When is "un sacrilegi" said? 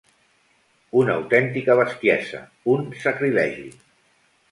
2.73-3.67